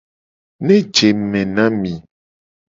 Ne 0.65 0.75
je 0.95 1.07
ngku 1.13 1.27
me 1.31 1.41
ne 1.55 1.63
mi. 1.79 1.93